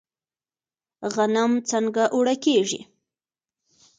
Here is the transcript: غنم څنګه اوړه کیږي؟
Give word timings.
غنم 1.13 1.51
څنګه 1.69 2.03
اوړه 2.15 2.35
کیږي؟ 2.45 2.81